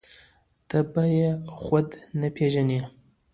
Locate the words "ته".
0.69-0.79